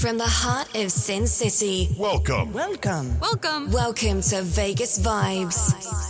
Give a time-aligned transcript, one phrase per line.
[0.00, 1.94] From the heart of Sin City.
[1.98, 2.54] Welcome.
[2.54, 3.20] Welcome.
[3.20, 3.70] Welcome.
[3.70, 6.09] Welcome to Vegas Vibes.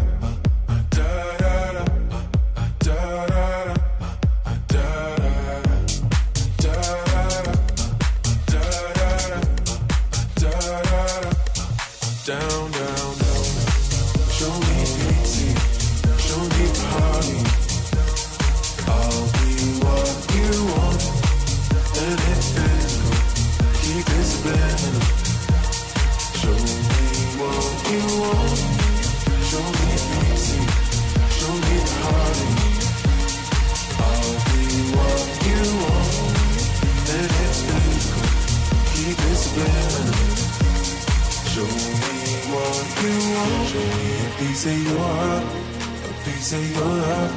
[46.59, 47.31] your love.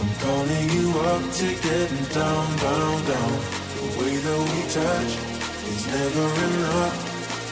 [0.00, 3.32] I'm calling you up to getting down, down, down.
[3.76, 5.12] The way that we touch
[5.72, 6.96] is never enough.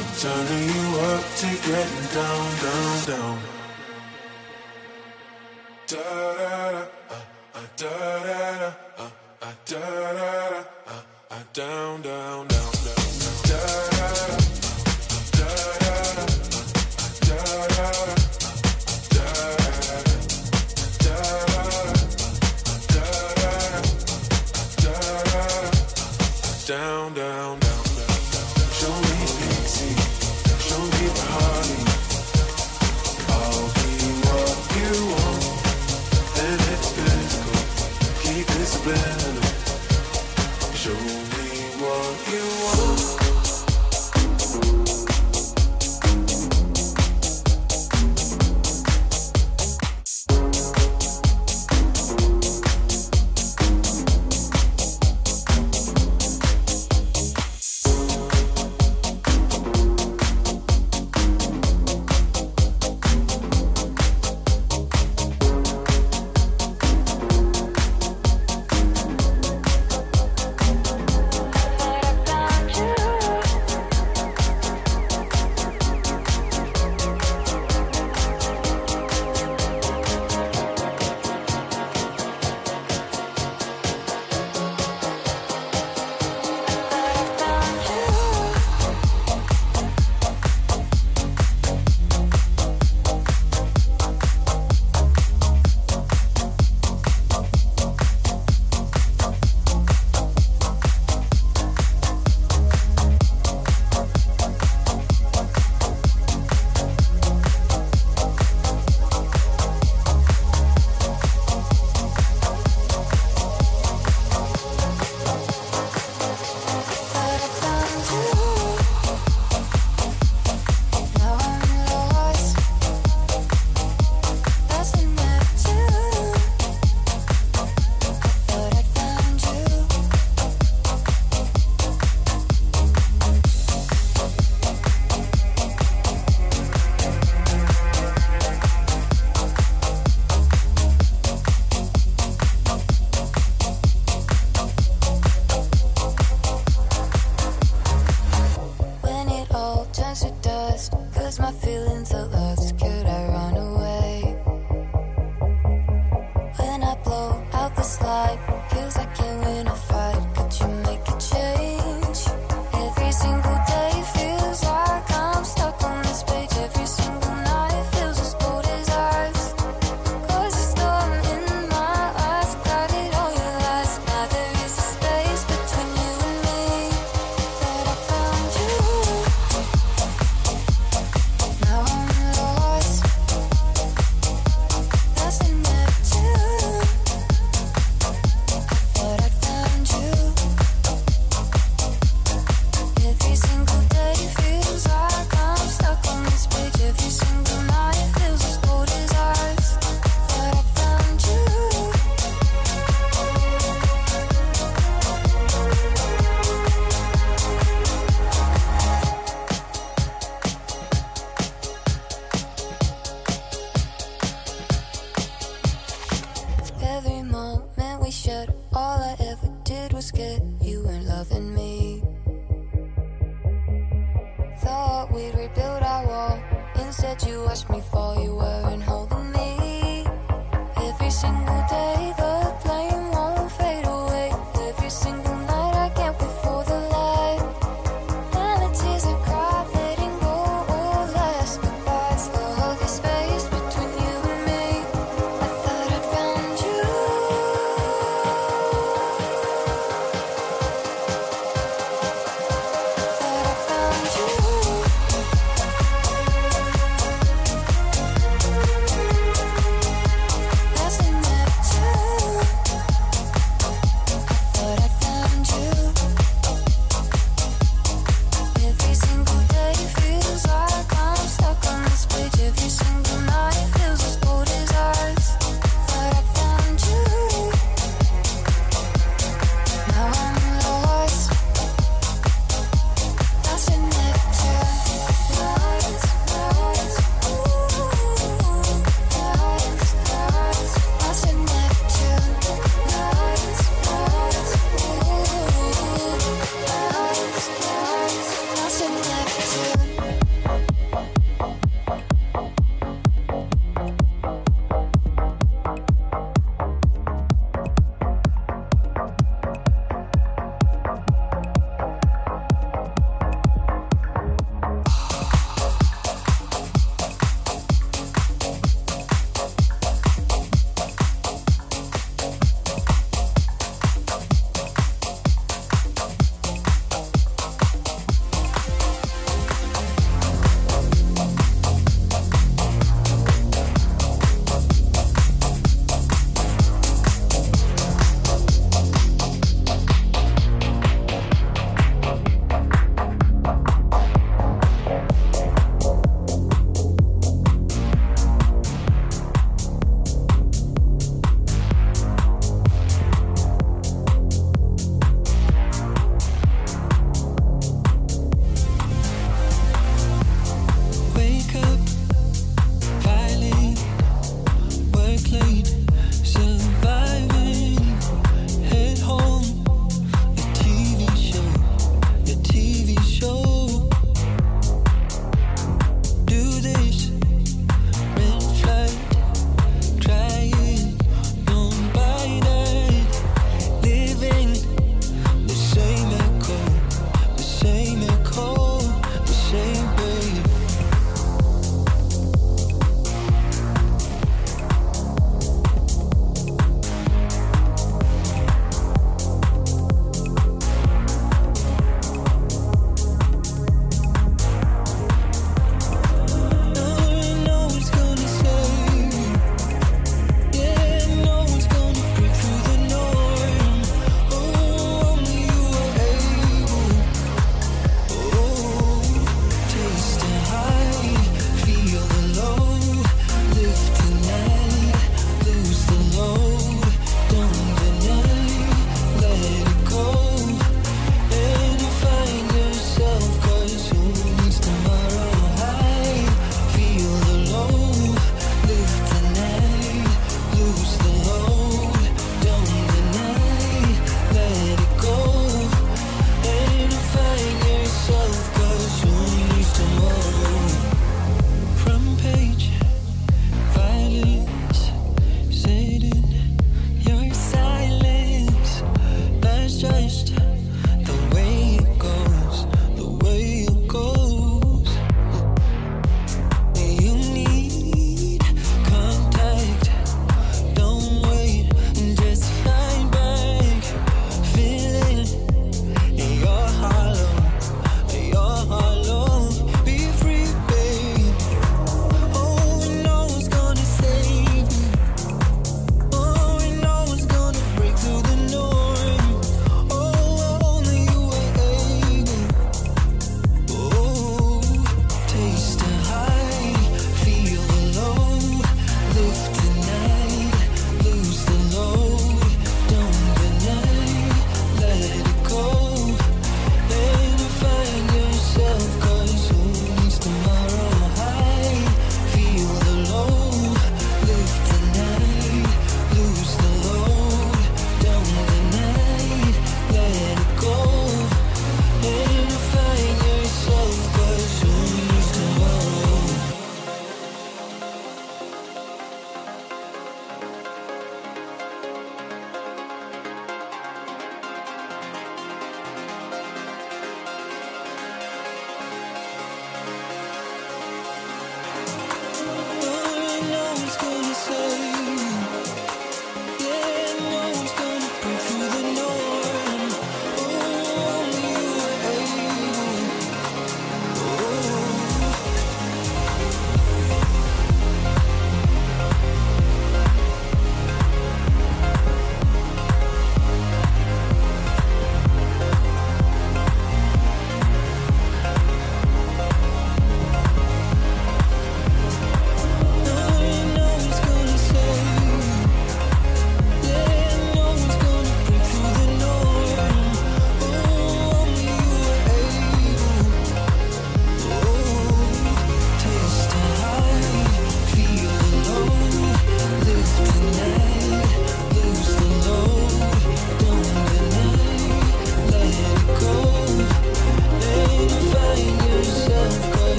[0.00, 3.38] I'm turning you up to getting down, down, down.
[5.86, 5.96] Da
[6.38, 7.22] da da, uh,
[7.54, 7.88] uh, da
[8.26, 12.96] da da, uh, uh, da da da, down, down, down, down.
[13.48, 13.89] Down,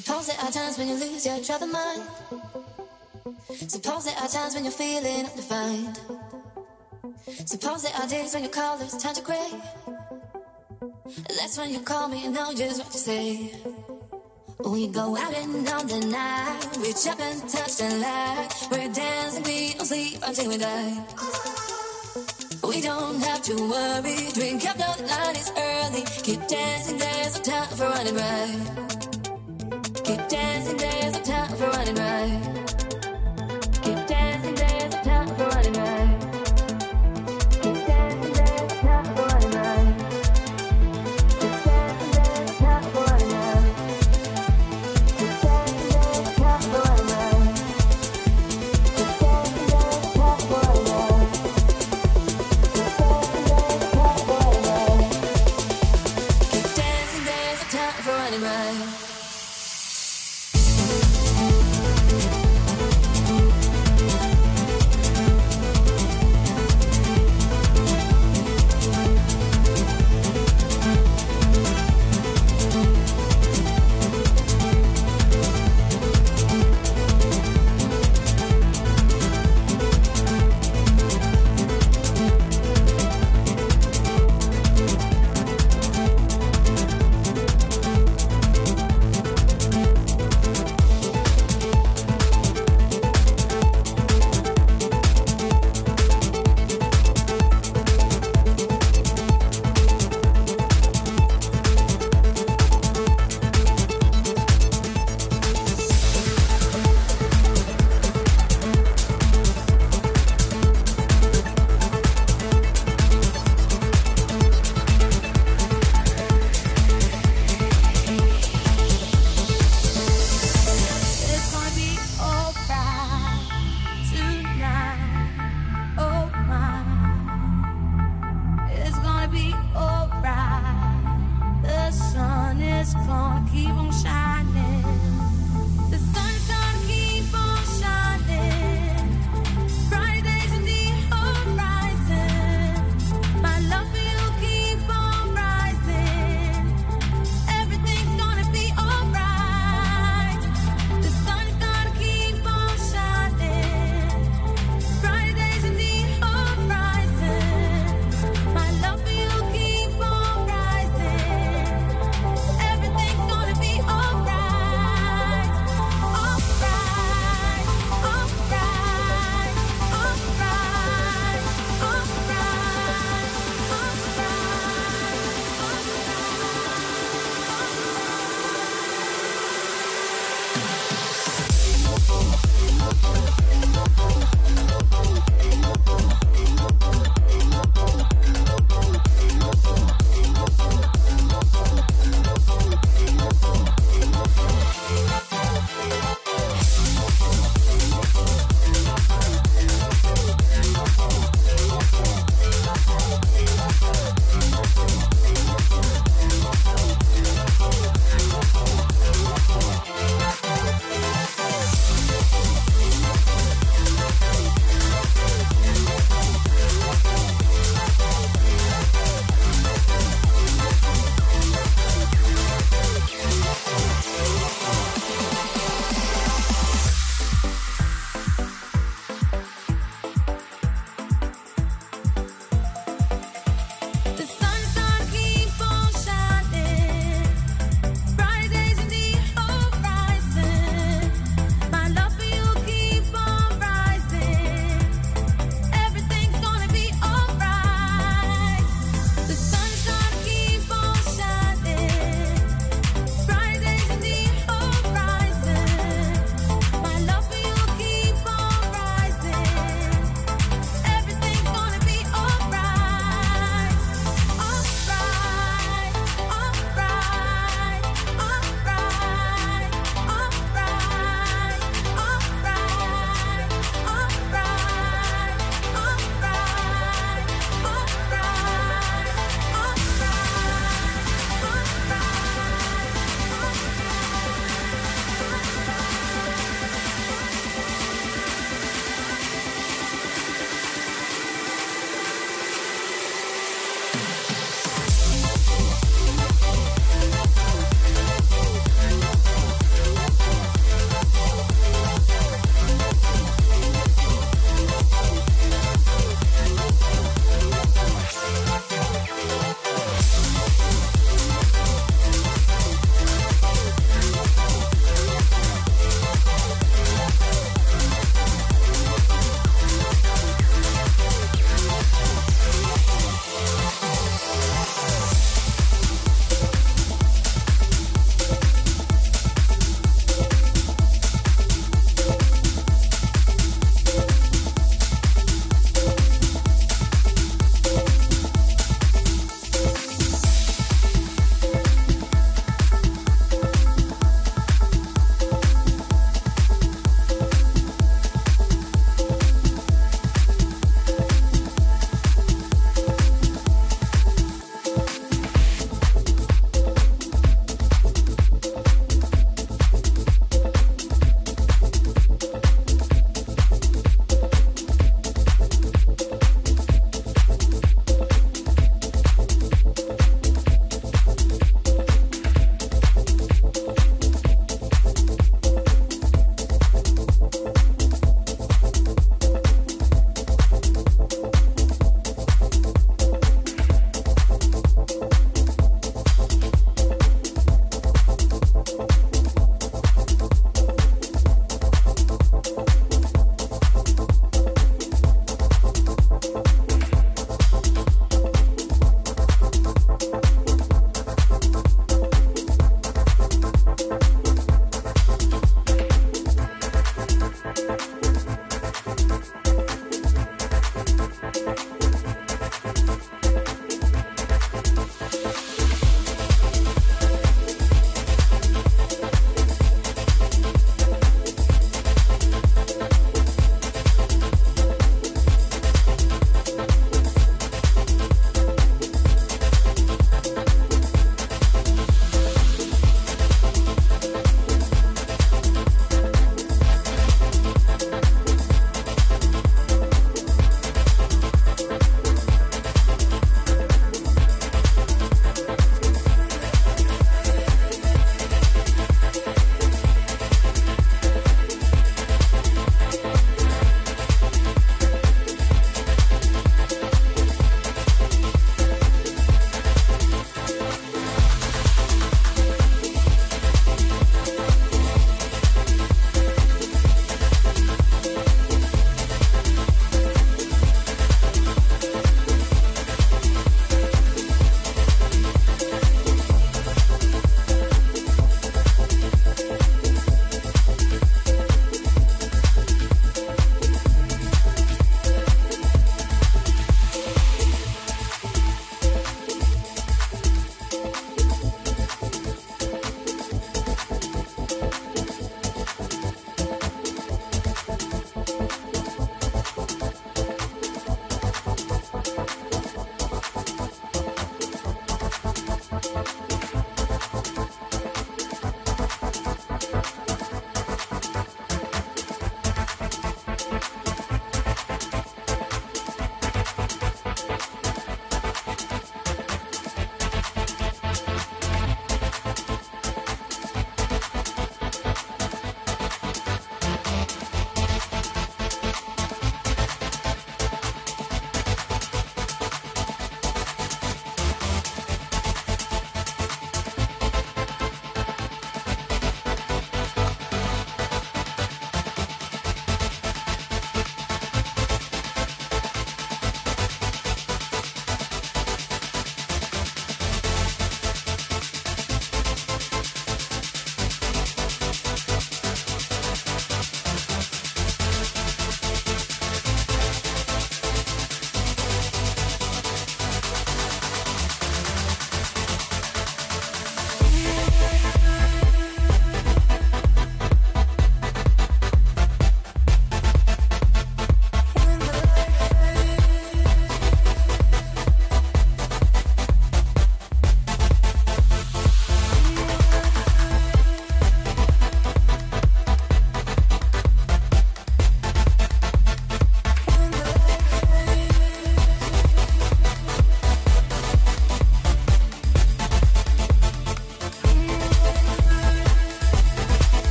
[0.00, 2.02] days when you lose your travel mind.
[3.68, 6.00] Suppose there are times when you're feeling undefined.
[7.46, 9.50] Suppose there are days when your colors turn to gray.
[11.28, 13.52] That's when you call me and know just what to say.
[14.64, 18.48] We go out and on the night, reach up and touch the light.
[18.70, 21.04] We're dancing, we don't sleep until we die.
[22.64, 26.04] We don't have to worry, drink up, the night is early.
[26.22, 28.91] Keep dancing, there's no time for running right.
[30.12, 32.51] Keep dancing, there's no time for running right.